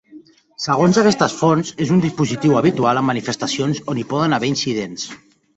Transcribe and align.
Segons 0.63 0.97
aquestes 1.01 1.35
fonts, 1.41 1.69
és 1.85 1.93
un 1.97 2.01
dispositiu 2.07 2.57
habitual 2.63 3.03
en 3.03 3.09
manifestacions 3.13 3.85
on 3.95 4.01
hi 4.03 4.07
poden 4.15 4.39
haver 4.39 4.55
incidents. 4.57 5.07